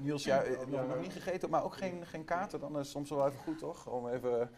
[0.00, 2.60] Niels, ja, eh, nog, nog niet gegeten, maar ook geen, geen kaarten.
[2.60, 3.86] Dan is soms wel even goed, toch?
[3.86, 4.50] Om even...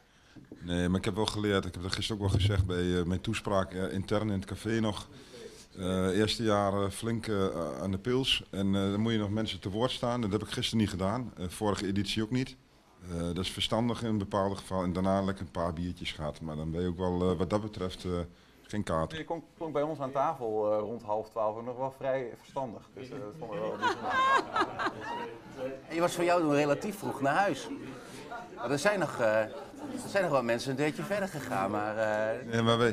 [0.58, 3.05] Nee, maar ik heb wel geleerd, ik heb dat gisteren ook wel gezegd bij eh,
[3.05, 5.08] mijn toespraak eh, intern in het café nog.
[6.15, 7.29] Eerste jaar flink
[7.81, 10.20] aan de pils en dan moet je nog mensen te woord staan.
[10.20, 12.57] Dat heb ik gisteren niet gedaan, vorige editie ook niet.
[13.09, 16.41] Dat is verstandig in bepaalde gevallen en daarna lekker een paar biertjes gaat.
[16.41, 18.07] Maar dan ben je ook wel wat dat betreft
[18.71, 19.16] geen kaart.
[19.16, 22.89] Je klonk, klonk bij ons aan tafel eh, rond half twaalf nog wel vrij verstandig.
[22.95, 23.79] Dus eh, dat vonden we wel.
[25.88, 27.69] En je was voor jou nog relatief vroeg naar huis.
[28.56, 31.97] Maar er zijn nog, eh, er zijn nog wel mensen een deurtje verder gegaan, maar...
[31.97, 32.88] eh, Nee, maar wij-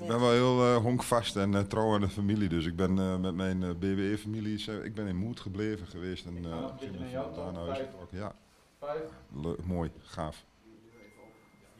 [0.00, 2.48] Ik ben wel heel eh, honkvast en trouw aan de familie.
[2.48, 6.26] Dus ik ben eh, met mijn eh, BWE-familie ik ben in Moed gebleven geweest.
[6.26, 6.50] En uh,
[7.36, 7.80] daar naar.
[8.10, 8.32] Ja,
[9.34, 10.44] leuk, mooi, gaaf.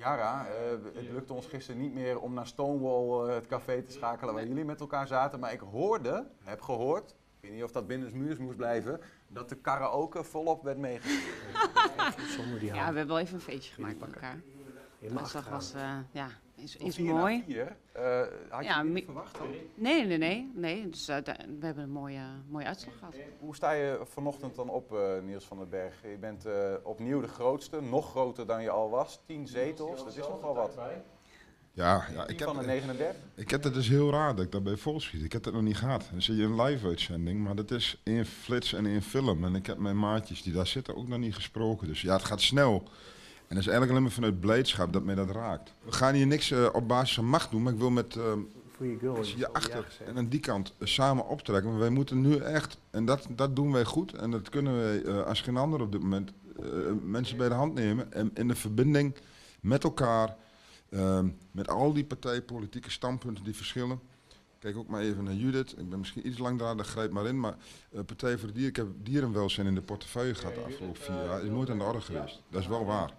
[0.01, 3.93] Jara, eh, het lukte ons gisteren niet meer om naar Stonewall eh, het café te
[3.93, 5.41] schakelen waar jullie met elkaar zaten.
[5.41, 9.01] Maar ik hoorde, heb gehoord, ik weet niet of dat binnen de muurs moest blijven,
[9.29, 11.29] dat de karaoke volop werd meegegeven.
[12.61, 14.41] Ja, we hebben wel even een feestje gemaakt met elkaar.
[15.16, 15.52] Uitslag gaan.
[15.52, 16.29] was, eh, ja,
[16.63, 17.43] is, is mooi.
[17.47, 17.77] vier.
[17.93, 19.39] Eh, had je Ja, mi- verwacht?
[19.39, 19.47] dan?
[19.75, 20.51] Nee, nee, nee.
[20.55, 20.89] nee.
[20.91, 21.17] Dus, eh,
[21.61, 23.15] we hebben een mooie, mooie uitslag gehad.
[23.39, 26.02] Hoe sta je vanochtend dan op, eh, Niels van den Berg?
[26.02, 29.21] Je bent eh, opnieuw de grootste, nog groter dan je al was.
[29.27, 30.79] 10 zetels, dat is nogal wat.
[31.73, 33.21] Ja, ja 10 ik, heb, van de 39.
[33.35, 35.23] ik heb het dus heel raar dat ik daarbij volschiet.
[35.23, 36.09] Ik heb het nog niet gehad.
[36.11, 39.45] Dan zie je een live-uitzending, maar dat is één flits en één film.
[39.45, 41.87] En ik heb mijn maatjes die daar zitten ook nog niet gesproken.
[41.87, 42.83] Dus ja, het gaat snel.
[43.51, 45.73] En dat is eigenlijk alleen maar vanuit blijdschap dat mij dat raakt.
[45.84, 48.16] We gaan hier niks eh, op basis van macht doen, maar ik wil met...
[48.16, 48.23] eh,
[49.15, 51.71] Voor je je achter en aan die kant eh, samen optrekken.
[51.71, 54.12] Maar wij moeten nu echt, en dat, dat doen wij goed.
[54.12, 56.32] En dat kunnen wij eh, als geen ander op dit moment.
[56.60, 56.66] eh,
[57.02, 58.12] mensen bij de hand nemen.
[58.12, 59.15] En in de verbinding
[59.60, 60.37] met elkaar.
[60.90, 64.00] ehm, met al die partijpolitieke standpunten die verschillen.
[64.59, 65.75] Kijk ook maar even naar Judith.
[65.78, 67.41] Ik ben misschien iets langdradig, grijp maar in.
[67.41, 67.54] Maar
[67.93, 71.25] eh, Partij voor de Dieren, ik heb dierenwelzijn in de portefeuille gehad de afgelopen vier
[71.25, 71.43] jaar.
[71.43, 72.43] Is nooit aan de orde geweest.
[72.50, 73.12] Dat is wel waar.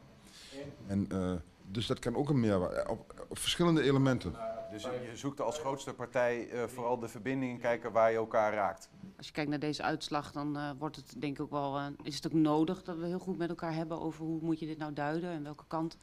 [0.87, 1.33] En, eh,
[1.71, 2.89] dus dat kan ook een meerwaarde.
[2.89, 4.35] Op, op verschillende elementen.
[4.71, 8.89] Dus je zoekt als grootste partij eh, vooral de verbindingen kijken waar je elkaar raakt.
[9.17, 11.85] Als je kijkt naar deze uitslag, dan eh, wordt het denk ik ook wel, eh,
[12.03, 14.65] is het ook nodig dat we heel goed met elkaar hebben over hoe moet je
[14.65, 15.97] dit nou duiden en welke kant,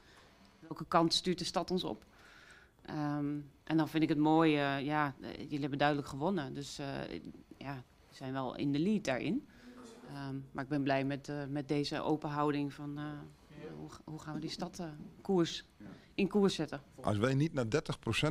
[0.61, 2.05] welke kant stuurt de stad ons op.
[2.83, 6.55] Ehm, en dan vind ik het mooi, eh, ja, eh, jullie hebben duidelijk gewonnen.
[6.55, 6.87] Dus eh,
[7.57, 9.47] ja, we zijn wel in de lead daarin.
[10.15, 13.05] Ehm, maar ik ben blij met, eh, met deze open houding van eh,
[13.79, 14.87] hoe, hoe gaan we die stad eh,
[15.23, 15.65] koers,
[16.15, 16.83] in koers zetten.
[17.01, 17.69] Als wij niet naar 30%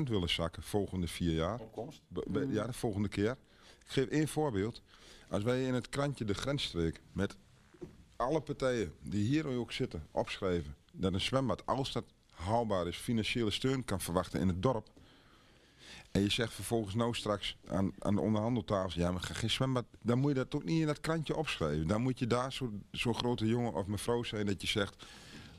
[0.03, 2.01] willen zakken volgende vier jaar, Opkomst.
[2.07, 3.31] be- be- ja, de volgende keer.
[3.85, 4.81] Ik geef één voorbeeld.
[5.29, 7.35] Als wij in het krantje De Grensstreek met
[8.15, 13.51] alle partijen die hier ook zitten opschrijven dat een zwembad, als dat haalbaar is, financiële
[13.51, 14.87] steun kan verwachten in het dorp.
[16.17, 19.85] En je zegt vervolgens nou straks aan, aan de onderhandeltafel, ja, maar ga geen zwembad.
[20.01, 21.87] Dan moet je dat ook niet in dat krantje opschrijven.
[21.87, 25.05] Dan moet je daar zo'n zo grote jongen of mevrouw zijn dat je zegt,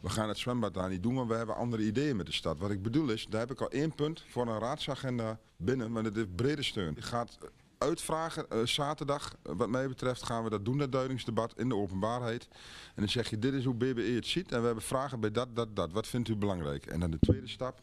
[0.01, 2.59] we gaan het zwembad daar niet doen, maar we hebben andere ideeën met de stad.
[2.59, 6.03] Wat ik bedoel is, daar heb ik al één punt voor een raadsagenda binnen, maar
[6.03, 6.93] dat heeft brede steun.
[6.95, 7.39] Je gaat
[7.79, 11.77] uitvragen, eh, zaterdag, eh, wat mij betreft, gaan we dat doen, dat duidingsdebat in de
[11.77, 12.49] openbaarheid.
[12.95, 15.31] En dan zeg je, dit is hoe BBE het ziet en we hebben vragen bij
[15.31, 15.93] dat, dat, dat.
[15.93, 16.87] Wat vindt u belangrijk?
[16.87, 17.83] En dan de tweede stap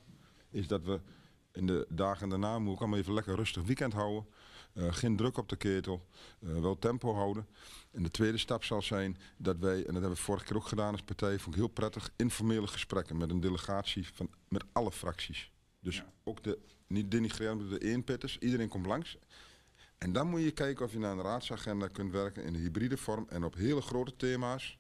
[0.49, 0.99] is dat we
[1.55, 4.25] in de dagen daarna, moet ik allemaal even lekker rustig weekend houden.
[4.73, 6.07] Eh, geen druk op de ketel,
[6.39, 7.47] eh, wel tempo houden.
[7.91, 10.67] En de tweede stap zal zijn dat wij, en dat hebben we vorige keer ook
[10.67, 14.91] gedaan als partij, vond ik heel prettig, informele gesprekken met een delegatie van met alle
[14.91, 15.51] fracties.
[15.79, 19.17] Dus ook de, niet denigrerend, de eenpitters, iedereen komt langs.
[19.97, 22.97] En dan moet je kijken of je naar een raadsagenda kunt werken in een hybride
[22.97, 24.77] vorm en op hele grote thema's.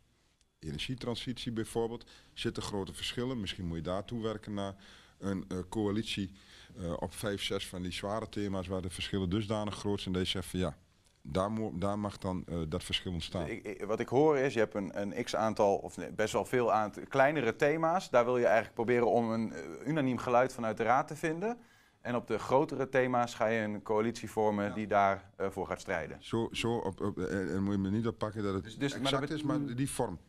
[0.59, 3.39] Energietransitie bijvoorbeeld, zitten grote verschillen.
[3.39, 4.75] Misschien moet je daartoe werken naar
[5.19, 6.31] een eh, coalitie
[6.77, 10.13] eh, op vijf, zes van die zware thema's waar de verschillen dusdanig groot zijn.
[10.13, 10.77] Dat je zegt van ja,
[11.21, 13.47] daar, daar mag dan eh, dat verschil ontstaan.
[13.47, 16.71] Ik, wat ik hoor is, je hebt een, een x-aantal, of nee, best wel veel
[16.71, 18.09] aantal kleinere thema's.
[18.09, 19.53] Daar wil je eigenlijk proberen om een
[19.85, 21.57] unaniem geluid vanuit de raad te vinden.
[22.01, 26.17] En op de grotere thema's ga je een coalitie vormen die daarvoor voor gaat strijden.
[26.19, 29.01] Zo, zo op, op, en, moet je me niet oppakken dat het Dus- dus- maar
[29.01, 30.19] exact dat bet- is, maar die vorm.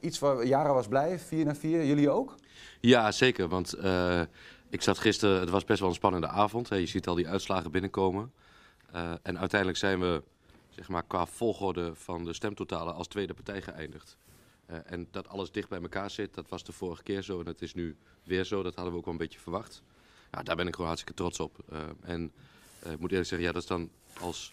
[0.00, 1.84] Iets waar Jara was blij, 4 naar 4.
[1.84, 2.34] Jullie ook?
[2.80, 3.48] Ja, zeker.
[3.48, 4.22] Want eh,
[4.68, 6.68] ik zat gisteren, het was best wel een spannende avond.
[6.68, 6.76] Hè.
[6.76, 8.32] Je ziet al die uitslagen binnenkomen.
[8.92, 10.22] Eh, en uiteindelijk zijn we,
[10.68, 14.16] zeg maar, qua volgorde van de stemtotalen als tweede partij geëindigd.
[14.66, 17.44] Eh, en dat alles dicht bij elkaar zit, dat was de vorige keer zo en
[17.44, 18.62] dat is nu weer zo.
[18.62, 19.82] Dat hadden we ook wel een beetje verwacht.
[20.32, 21.58] Ja, daar ben ik gewoon hartstikke trots op.
[22.00, 22.32] En
[22.84, 23.90] ik moet eerlijk zeggen, ja, dat is dan
[24.20, 24.52] als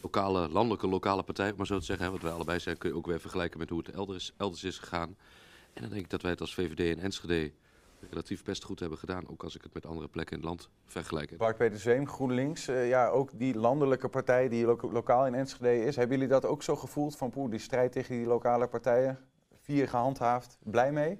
[0.00, 2.96] lokale, landelijke lokale partij, maar zo te zeggen, hè, wat wij allebei zijn, kun je
[2.96, 5.16] ook weer vergelijken met hoe het elders, elders is gegaan.
[5.76, 7.52] En dan denk ik dat wij het als VVD en Enschede
[8.10, 9.28] relatief best goed hebben gedaan.
[9.28, 11.30] Ook als ik het met andere plekken in het land vergelijk.
[11.30, 11.38] heb.
[11.38, 15.84] Bart Peter Zweem, GroenLinks, eh, ja, ook die landelijke partij die lo- lokaal in Enschede
[15.84, 15.96] is.
[15.96, 19.18] Hebben jullie dat ook zo gevoeld van poeh, die strijd tegen die lokale partijen?
[19.60, 21.18] Vier gehandhaafd, blij mee?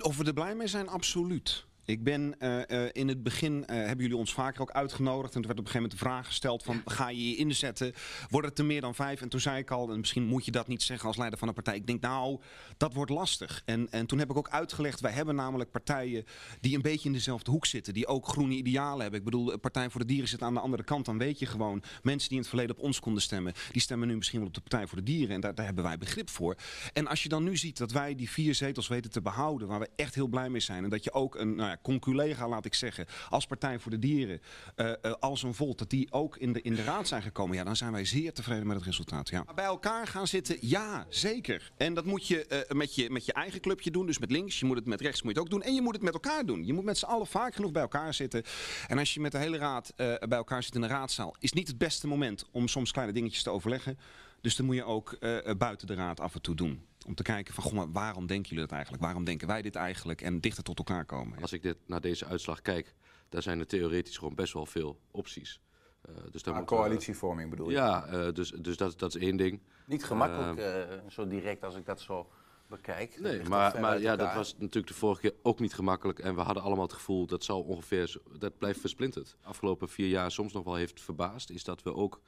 [0.00, 1.66] Of we er blij mee zijn, absoluut.
[1.88, 5.34] Ik ben eh, eh, in het begin, eh, hebben jullie ons vaker ook uitgenodigd.
[5.34, 7.92] En er werd op een gegeven moment de vraag gesteld van, ga je je inzetten?
[8.28, 9.20] Wordt het er meer dan vijf?
[9.20, 11.48] En toen zei ik al, en misschien moet je dat niet zeggen als leider van
[11.48, 11.74] een partij.
[11.74, 12.40] Ik denk, nou,
[12.76, 13.62] dat wordt lastig.
[13.64, 16.24] En, en toen heb ik ook uitgelegd, wij hebben namelijk partijen
[16.60, 17.94] die een beetje in dezelfde hoek zitten.
[17.94, 19.18] Die ook groene idealen hebben.
[19.18, 21.04] Ik bedoel, de Partij voor de Dieren zit aan de andere kant.
[21.04, 23.52] Dan weet je gewoon, mensen die in het verleden op ons konden stemmen.
[23.72, 25.34] Die stemmen nu misschien wel op de Partij voor de Dieren.
[25.34, 26.56] En daar, daar hebben wij begrip voor.
[26.92, 29.80] En als je dan nu ziet dat wij die vier zetels weten te behouden, waar
[29.80, 30.84] we echt heel blij mee zijn.
[30.84, 33.98] En dat je ook een nou ja, conculega, laat ik zeggen, als Partij voor de
[33.98, 34.40] Dieren,
[34.74, 37.56] eh, eh, als een Volt, dat die ook in de, in de raad zijn gekomen.
[37.56, 39.28] Ja, dan zijn wij zeer tevreden met het resultaat.
[39.28, 39.44] Ja.
[39.54, 41.72] Bij elkaar gaan zitten, ja, zeker.
[41.76, 44.58] En dat moet je, eh, met je met je eigen clubje doen, dus met links.
[44.58, 45.68] Je moet het met rechts moet je het ook doen.
[45.68, 46.66] En je moet het met elkaar doen.
[46.66, 48.42] Je moet met z'n allen vaak genoeg bij elkaar zitten.
[48.86, 51.68] En als je met de hele raad bij elkaar zit in de raadzaal, is niet
[51.68, 53.98] het beste moment om soms kleine dingetjes te overleggen.
[54.40, 55.18] Dus dan moet je ook
[55.58, 56.87] buiten de raad af en toe doen.
[57.08, 59.02] Om te kijken van, goh, maar waarom denken jullie dat eigenlijk?
[59.02, 60.20] Waarom denken wij dit eigenlijk?
[60.22, 61.40] En dichter tot elkaar komen.
[61.40, 62.94] Als ik dit, naar deze uitslag kijk,
[63.28, 65.60] daar zijn er theoretisch gewoon best wel veel opties.
[66.02, 67.74] Eh, dus daar moeten we- coalitievorming bedoel je?
[67.74, 69.60] Ja, eh, dus, dus dat, dat is één ding.
[69.86, 72.28] Niet gemakkelijk, eh, zo direct als ik dat zo
[72.66, 73.20] bekijk.
[73.20, 76.18] Nee, maar, maar ja, dat was natuurlijk de vorige keer ook niet gemakkelijk.
[76.18, 79.36] En we hadden allemaal het gevoel dat zal ongeveer, zo- dat blijft versplinterd.
[79.42, 82.20] Afgelopen vier jaar soms nog wel heeft verbaasd, is dat we ook,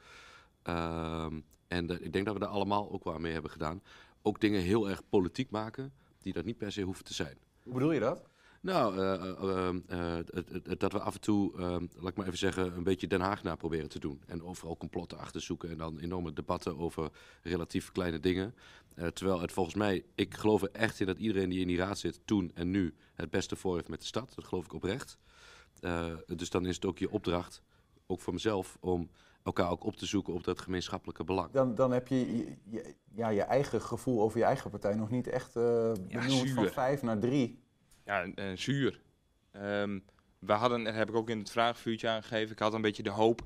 [0.63, 3.83] ehm, en de- ik denk dat we daar allemaal ook wel mee hebben gedaan,
[4.23, 7.39] ook dingen heel erg politiek maken die dat niet per se hoeven te zijn.
[7.63, 8.31] Hoe bedoel je dat?
[8.63, 9.15] Nou, eh,
[9.89, 11.61] eh, eh, dat we af en toe,
[11.99, 14.23] laat ik maar even zeggen, een beetje Den Haag na proberen te doen.
[14.27, 17.11] En overal complotten achter zoeken en dan enorme debatten over
[17.43, 18.55] relatief kleine dingen.
[19.13, 21.99] Terwijl het volgens mij, ik geloof er echt in dat iedereen die in die raad
[21.99, 24.33] zit, toen en nu, het beste voor heeft met de stad.
[24.35, 25.19] Dat geloof ik oprecht.
[26.27, 27.63] Dus dan is het ook je opdracht,
[28.07, 29.11] ook voor mezelf, om
[29.43, 31.51] elkaar ook op te zoeken op dat gemeenschappelijke belang.
[31.51, 35.11] Dan, dan heb je, je, je- ja, je eigen gevoel over je eigen partij nog
[35.11, 37.63] niet echt eh benoemd van vijf naar drie.
[38.05, 39.01] Ja, zuur.
[39.51, 39.99] Ehm,
[40.39, 43.11] we hadden, dat heb ik ook in het vraagvuurtje aangegeven, ik had een beetje de
[43.11, 43.43] hoop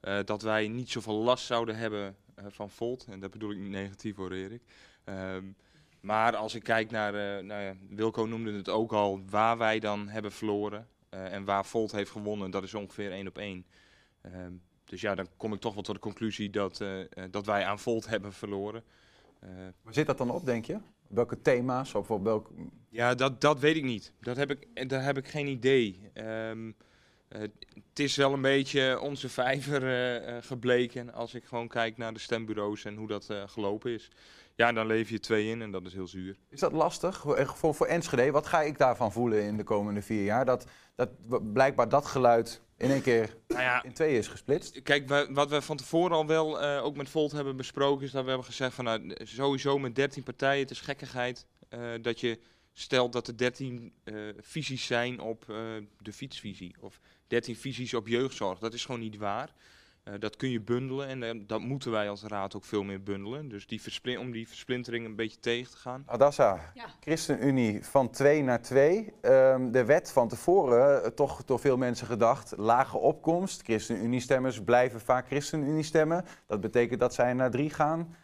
[0.00, 3.06] eh, dat wij niet zoveel last zouden hebben eh, van Volt.
[3.10, 4.62] En dat bedoel ik niet negatief hoor, Erik.
[5.04, 5.44] Ehm,
[6.00, 9.78] maar als ik kijk naar, eh, nou ja, Wilco noemde het ook al, waar wij
[9.78, 13.66] dan hebben verloren eh, en waar Volt heeft gewonnen, dat is ongeveer één op één.
[14.20, 14.52] Ehm,
[14.88, 17.64] dus ja, dan kom ik toch wel tot de conclusie dat, eh, eh, dat wij
[17.64, 18.82] aan Volt hebben verloren.
[19.40, 19.48] Eh,
[19.82, 20.78] Waar zit dat dan op, denk je?
[21.08, 22.50] Welke thema's of op welk...
[22.88, 24.12] ja, dat, dat weet ik niet.
[24.20, 26.10] Dat heb ik, daar heb ik geen idee.
[26.12, 26.72] Ehm,
[27.28, 32.18] eh, het is wel een beetje onze vijver gebleken als ik gewoon kijk naar de
[32.18, 34.10] stembureaus en hoe dat gelopen is.
[34.54, 36.36] Ja, dan leef je twee in en dat is heel zuur.
[36.48, 37.24] Is dat lastig
[37.56, 38.30] voor, voor Enschede?
[38.30, 40.44] Wat ga ik daarvan voelen in de komende vier jaar?
[40.44, 44.82] Dat, dat blijkbaar dat geluid in één keer Nou ja, in twee is gesplitst.
[44.82, 48.10] Kijk, wa- wat we van tevoren al wel eh, ook met Volt hebben besproken, is
[48.10, 52.20] dat we hebben gezegd van nou, sowieso met 13 partijen, het is gekkigheid eh, dat
[52.20, 52.38] je
[52.72, 55.44] stelt dat er 13 eh, visies zijn op
[55.98, 58.58] de fietsvisie of 13 visies op jeugdzorg.
[58.58, 59.54] Dat is gewoon niet waar.
[60.12, 63.02] Eh, dat kun je bundelen en eh, dat moeten wij als raad ook veel meer
[63.02, 63.48] bundelen.
[63.48, 63.80] Dus die
[64.18, 66.02] om die versplintering een beetje tegen te gaan.
[66.06, 66.84] Adassa, Ja.
[67.00, 69.12] ChristenUnie van 2 naar 2.
[69.20, 73.62] Ehm, de wet van tevoren, eh, toch door veel mensen gedacht, lage opkomst.
[73.62, 76.24] ChristenUnie-stemmers blijven vaak ChristenUnie stemmen.
[76.46, 78.14] Dat betekent dat zij naar 3 gaan.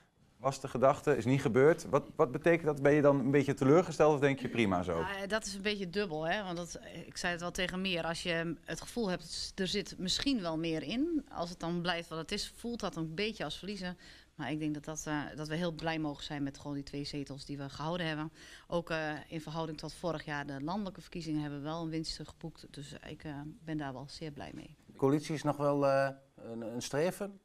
[0.45, 1.87] Was de gedachte, is niet gebeurd.
[1.89, 2.83] Wat, wat betekent dat?
[2.83, 4.99] Ben je dan een beetje teleurgesteld of denk je prima zo?
[4.99, 6.43] Ja, eh, dat is een beetje dubbel, hè?
[6.43, 8.05] want dat, ik zei het wel tegen meer.
[8.05, 11.27] Als je het gevoel hebt, er zit misschien wel meer in.
[11.33, 13.99] Als het dan blijft wat het is, voelt dat een beetje als verliezen.
[14.35, 16.83] Maar ik denk dat, dat, eh, dat we heel blij mogen zijn met gewoon die
[16.83, 18.33] twee zetels die we gehouden hebben.
[18.69, 22.21] Ook eh, in verhouding tot vorig jaar, de landelijke verkiezingen hebben we wel een winst
[22.23, 22.67] geboekt.
[22.71, 23.33] Dus ik eh,
[23.65, 24.77] ben daar wel zeer blij mee.
[24.87, 27.41] De coalitie is nog wel eh, een, een streven.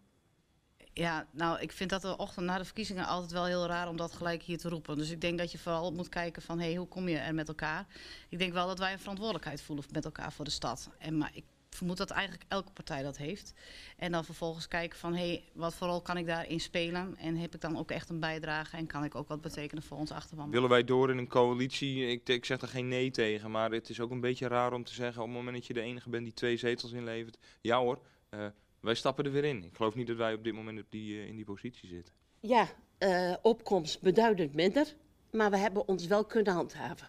[0.93, 3.97] Ja, nou, ik vind dat de ochtend na de verkiezingen altijd wel heel raar om
[3.97, 4.97] dat gelijk hier te roepen.
[4.97, 7.33] Dus ik denk dat je vooral moet kijken van, hé, hey, hoe kom je er
[7.33, 7.85] met elkaar?
[8.29, 10.89] Ik denk wel dat wij een verantwoordelijkheid voelen met elkaar voor de stad.
[10.97, 13.53] En, maar ik vermoed dat eigenlijk elke partij dat heeft.
[13.97, 17.15] En dan vervolgens kijken van, hé, hey, wat voor rol kan ik daarin spelen?
[17.17, 18.77] En heb ik dan ook echt een bijdrage?
[18.77, 20.49] En kan ik ook wat betekenen voor onze achterban?
[20.49, 22.07] Willen wij door in een coalitie?
[22.07, 24.83] Ik, ik zeg er geen nee tegen, maar het is ook een beetje raar om
[24.83, 27.37] te zeggen op het moment dat je de enige bent die twee zetels inlevert.
[27.61, 28.45] Ja hoor, eh,
[28.81, 29.63] wij stappen er weer in.
[29.63, 32.13] Ik geloof niet dat wij op dit moment op die, eh, in die positie zitten.
[32.39, 32.67] Ja,
[32.97, 34.95] eh, opkomst beduidend minder,
[35.31, 37.07] maar we hebben ons wel kunnen handhaven.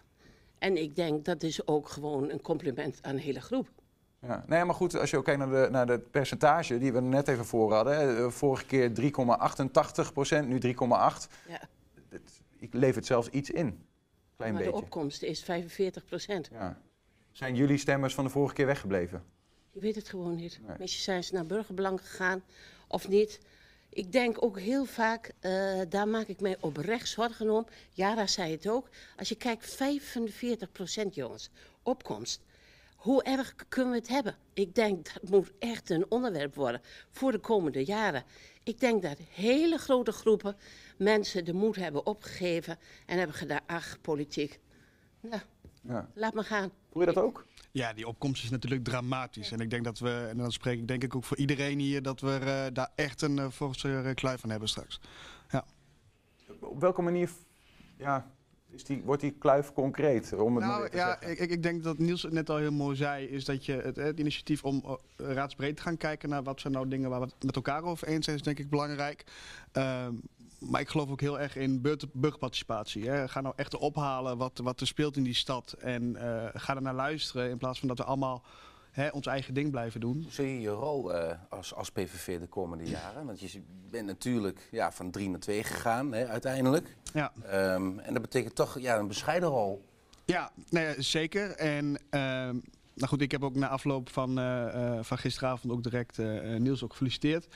[0.57, 3.69] En ik denk dat is ook gewoon een compliment aan de hele groep.
[4.21, 4.43] Ja.
[4.47, 7.27] Nee, maar goed, als je ook kijkt naar de, naar de percentage die we net
[7.27, 7.95] even voor hadden.
[7.97, 11.27] hè, eh, Vorige keer 3,88 procent, nu 3,8.
[11.47, 11.59] Ja.
[12.09, 13.85] Het- Ik lever het zelfs iets in.
[14.35, 14.83] Klein maar de beetje.
[14.83, 16.49] opkomst is 45 procent.
[16.51, 16.81] Ja.
[17.31, 19.23] Zijn jullie stemmers van de vorige keer weggebleven?
[19.71, 20.59] Je weet het gewoon niet.
[20.67, 20.75] Nee.
[20.79, 22.43] Misschien zijn ze naar burgerbelang gegaan
[22.87, 23.39] of niet.
[23.89, 27.65] Ik denk ook heel vaak, eh, daar maak ik mij oprecht zorgen om.
[27.93, 28.89] Jara zei het ook.
[29.17, 31.49] Als je kijkt, 45 procent jongens,
[31.83, 32.41] opkomst.
[32.95, 34.35] Hoe erg kunnen we het hebben?
[34.53, 38.23] Ik denk dat moet echt een onderwerp worden voor de komende jaren.
[38.63, 40.57] Ik denk dat hele grote groepen
[40.97, 44.59] mensen de moed hebben opgegeven en hebben gedaan, ach, politiek.
[45.19, 45.41] Nou,
[45.81, 46.09] Ja.
[46.13, 46.69] laat maar gaan.
[46.91, 47.45] Voel je dat ook?
[47.71, 49.51] Ja, die opkomst is natuurlijk dramatisch.
[49.51, 52.01] En ik denk dat we, en dan spreek ik denk ik ook voor iedereen hier,
[52.01, 54.99] dat we eh, daar echt een uh, forse kluif van hebben straks.
[55.49, 55.65] Ja.
[56.59, 57.29] Op welke manier
[57.97, 58.31] ja,
[58.69, 60.33] is die, wordt die kluif concreet?
[60.33, 61.31] Om het nou ja, zeggen?
[61.31, 63.73] ik, ik- ik denk dat Niels het net al heel mooi zei, is dat je
[63.73, 64.93] het, het initiatief om uh,
[65.33, 68.07] raadsbreed te gaan kijken naar wat zijn nou dingen waar we het met elkaar over
[68.07, 69.23] eens zijn, is denk ik belangrijk.
[69.71, 70.13] Ehm,
[70.69, 73.09] maar ik geloof ook heel erg in burger- burgerparticipatie.
[73.09, 73.27] Hè.
[73.27, 75.75] Ga nou echt ophalen wat, wat er speelt in die stad.
[75.79, 78.43] En eh, ga er naar luisteren in plaats van dat we allemaal
[78.91, 80.21] hè, ons eigen ding blijven doen.
[80.23, 83.25] Hoe zie je je rol eh, als, als PVV de komende jaren?
[83.25, 86.95] Want je bent natuurlijk ja, van drie naar twee gegaan hè, uiteindelijk.
[87.13, 87.31] Ja.
[87.43, 89.85] Ehm, en dat betekent toch ja, een bescheiden rol.
[90.25, 91.51] Ja, nee, ja, zeker.
[91.51, 92.57] En ehm,
[93.01, 96.55] nou goed, ik heb ook na afloop van, eh, eh, van gisteravond ook direct eh,
[96.55, 97.47] Niels ook gefeliciteerd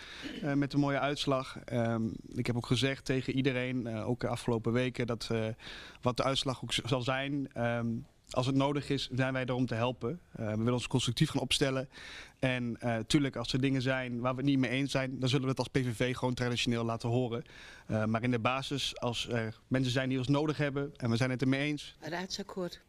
[0.56, 1.58] met de mooie uitslag.
[1.60, 5.30] Ehm, ik heb ook gezegd tegen iedereen, ook de afgelopen weken, dat
[6.02, 7.50] wat de uitslag ook zal zijn.
[7.54, 7.88] ehm,
[8.30, 10.20] als het nodig is, zijn wij er om te helpen.
[10.32, 11.90] We willen ons constructief gaan opstellen.
[12.40, 15.30] En eh tuurlijk, als er dingen zijn waar we het niet mee eens zijn, dan
[15.30, 17.44] zullen we het als PVV gewoon traditioneel laten horen.
[18.06, 21.30] Maar in de basis, als er mensen zijn die ons nodig hebben en we zijn
[21.30, 22.82] het ermee eens, Raadsakkoord.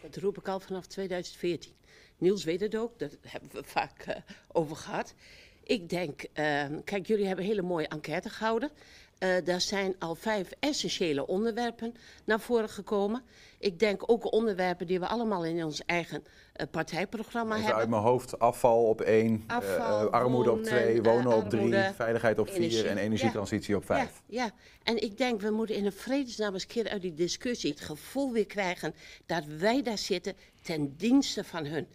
[0.00, 1.77] Dat roep ik al vanaf 2014.
[2.18, 4.16] Niels weet het ook, daar hebben we vaak eh,
[4.52, 5.14] over gehad.
[5.62, 8.70] Ik denk, eh, kijk, jullie hebben een hele mooie enquête gehouden.
[9.18, 11.94] Eh, daar zijn al vijf essentiële onderwerpen
[12.24, 13.22] naar voren gekomen.
[13.58, 17.80] Ik denk ook onderwerpen die we allemaal in ons eigen eh, partijprogramma Even hebben.
[17.82, 22.38] uit mijn hoofd, afval op één, eh, Afval, armoede op twee, wonen op drie, veiligheid
[22.38, 22.70] op energie.
[22.70, 24.22] vier en energietransitie op vijf.
[24.26, 24.50] Ja, ja,
[24.82, 27.80] en ik denk we moeten in een vredesnaam eens een keer uit die discussie het
[27.80, 28.94] gevoel weer krijgen
[29.26, 31.86] dat wij daar zitten ten dienste van hun.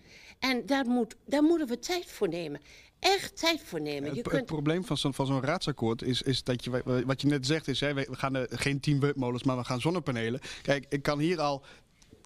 [0.49, 2.61] En daar, moet, daar moeten we tijd voor nemen.
[2.99, 4.03] Echt tijd voor nemen.
[4.03, 7.27] Het, Je het kunt, probleem van zo'n raadsakkoord is, is dat je, wa- wat je
[7.27, 10.39] net zegt, is hè, we we gaan er geen tien windmolens, maar we gaan zonnepanelen.
[10.61, 11.63] Kijk, ik kan hier al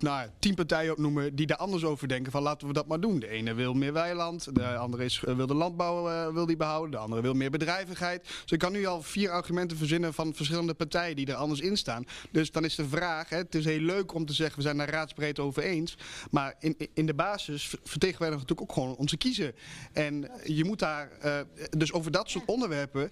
[0.02, 2.32] nou, tien partijen opnoemen die daar anders over denken.
[2.32, 3.20] Van laten we dat maar doen.
[3.20, 6.58] De ene wil meer weiland, de andere is, eh, wil de landbouw eh, wil die
[6.58, 8.24] behouden, de andere wil meer bedrijvigheid.
[8.24, 11.78] Dus ik kan nu al vier argumenten verzinnen van verschillende partijen die er anders in
[11.78, 12.06] staan.
[12.32, 14.78] Dus dan is de vraag, hè, het is heel leuk om te zeggen we zijn
[14.78, 15.98] daar raadsbreed over eens.
[16.32, 19.54] Maar in, in de basis ver- vertegenwoordigen we natuurlijk ook gewoon onze kiezen.
[19.94, 21.40] En je moet daar, eh,
[21.70, 23.12] dus over dat soort onderwerpen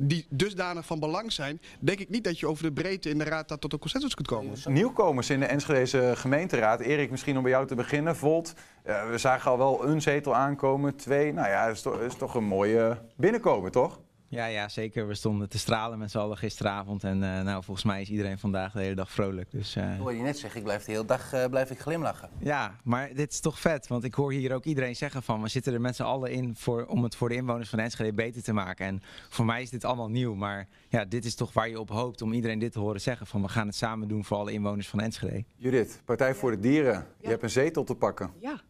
[0.00, 3.24] die dusdanig van belang zijn, denk ik niet dat je over de breedte in de
[3.24, 4.58] raad daar tot een consensus kunt komen.
[4.64, 6.80] Nieuwkomers in de Enschedeze gemeenteraad.
[6.80, 8.16] Erik, misschien om bij jou te beginnen.
[8.16, 11.32] Volt, eh, we zagen al wel een zetel aankomen, twee.
[11.32, 14.00] Nou ja, is is toch een mooie binnenkomen, toch?
[14.28, 15.06] Ja, ja, zeker.
[15.06, 17.04] We stonden te stralen met z'n allen gisteravond.
[17.04, 19.50] En eh, nou, volgens mij is iedereen vandaag de hele dag vrolijk.
[19.50, 21.78] Dus, eh, Ik hoor je net zeggen, ik blijf de hele dag eh, blijf ik
[21.78, 22.30] glimlachen.
[22.38, 23.86] ja, maar dit is toch vet.
[23.86, 25.42] Want ik hoor hier ook iedereen zeggen van...
[25.42, 28.12] we zitten er met z'n allen in voor, om het voor de inwoners van Enschede
[28.12, 28.86] beter te maken.
[28.86, 30.34] En voor mij is dit allemaal nieuw.
[30.34, 33.26] Maar ja, dit is toch waar je op hoopt om iedereen dit te horen zeggen.
[33.26, 35.44] Van we gaan het samen doen voor alle inwoners van Enschede.
[35.56, 37.06] Judith, Partij voor de Dieren.
[37.20, 38.30] Je hebt een zetel te pakken.
[38.40, 38.60] Ja.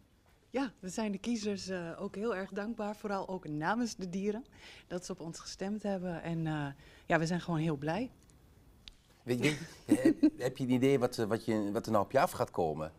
[0.57, 4.45] Ja, we zijn de kiezers eh, ook heel erg dankbaar, vooral ook namens de dieren,
[4.87, 6.23] dat ze op ons gestemd hebben.
[6.23, 6.65] En eh,
[7.05, 8.11] ja, we zijn gewoon heel blij.
[9.23, 9.57] Weet je,
[10.37, 12.51] heb, je een idee wat, eh, wat, je, wat er nou op je af gaat
[12.51, 12.91] komen?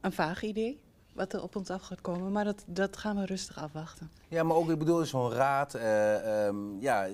[0.00, 0.80] Een vaag idee
[1.18, 4.10] wat er op ons af gaat komen, maar dat, dat gaan we rustig afwachten.
[4.28, 7.08] Ja, maar ook, ik bedoel, zo'n raad, eh, ehm, ja,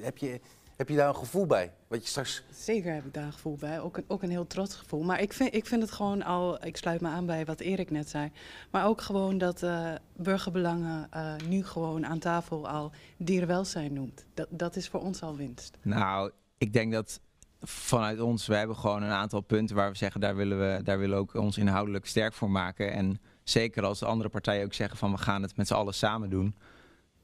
[0.00, 0.40] heb je,
[0.78, 1.72] heb je daar een gevoel bij?
[1.88, 2.42] Wat je straks...
[2.50, 5.02] Zeker heb ik daar een gevoel bij, ook een, ook een heel trots gevoel.
[5.02, 7.90] Maar ik vind, ik vind het gewoon al, ik sluit me aan bij wat Erik
[7.90, 8.30] net zei,
[8.70, 14.24] maar ook gewoon dat eh, burgerbelangen eh, nu gewoon aan tafel al dierenwelzijn noemt.
[14.34, 15.76] Dat, dat is voor ons al winst.
[15.82, 17.20] Nou, ik denk dat
[17.60, 20.98] vanuit ons, we hebben gewoon een aantal punten waar we zeggen, daar willen we, daar
[20.98, 22.92] willen we ook ons inhoudelijk sterk voor maken.
[22.92, 25.94] En zeker als de andere partijen ook zeggen van we gaan het met z'n allen
[25.94, 26.54] samen doen,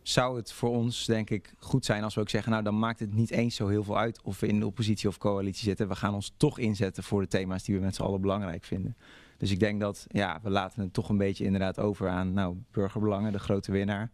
[0.05, 3.01] zou het voor ons denk ik goed zijn als we ook zeggen, nou dan maakt
[3.01, 5.89] het niet eens zo heel veel uit of we in de oppositie of coalitie zitten.
[5.89, 8.97] We gaan ons toch inzetten voor de thema's die we met z'n allen belangrijk vinden.
[9.39, 12.57] Dus ik denk dat, ja, we laten het toch een beetje inderdaad over aan, nou,
[12.71, 14.11] burgerbelangen, de grote winnaar.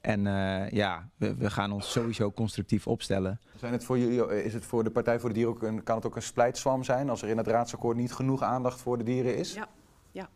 [0.00, 3.40] En eh, ja, we, we gaan ons sowieso constructief opstellen.
[3.56, 5.96] Zijn het voor jullie, is het voor de Partij voor de Dieren ook een, kan
[5.96, 9.04] het ook een splijtswam zijn als er in het raadsakkoord niet genoeg aandacht voor de
[9.04, 9.54] dieren is?
[9.54, 9.68] Ja,
[10.12, 10.28] ja,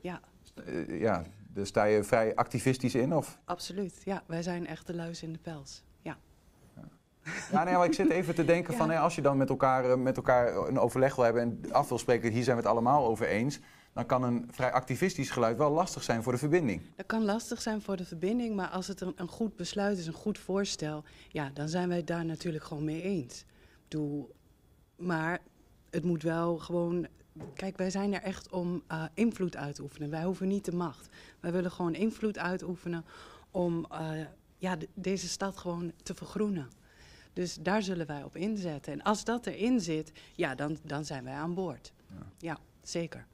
[0.00, 0.20] ja.
[0.64, 3.14] Eh, ja, daar sta je vrij activistisch in?
[3.14, 3.38] Of?
[3.44, 4.22] Absoluut, ja.
[4.26, 5.82] Wij zijn echt de luis in de pels.
[6.02, 6.16] Ja.
[7.52, 8.92] Ja, nee, maar ik zit even te denken van Ja.
[8.92, 11.88] hè, als je dan met elkaar, eh, met elkaar een overleg wil hebben en af
[11.88, 13.60] wil spreken, hier zijn we het allemaal over eens.
[13.94, 16.82] dan kan een vrij activistisch geluid wel lastig zijn voor de verbinding.
[16.96, 20.06] Dat kan lastig zijn voor de verbinding, maar als het een, een goed besluit is,
[20.06, 23.44] een goed voorstel, ja, dan zijn wij het daar natuurlijk gewoon mee eens.
[23.88, 24.34] Bedoel,
[24.96, 25.38] maar
[25.90, 27.06] het moet wel gewoon.
[27.54, 30.10] Kijk, wij zijn er echt om eh, invloed uit te oefenen.
[30.10, 31.08] Wij hoeven niet de macht.
[31.40, 33.04] Wij willen gewoon invloed uitoefenen
[33.50, 34.10] om eh,
[34.58, 36.68] ja, de- deze stad gewoon te vergroenen.
[37.32, 38.92] Dus daar zullen wij op inzetten.
[38.92, 41.92] En als dat erin zit, ja, dan, dan zijn wij aan boord.
[42.38, 43.26] Ja, zeker.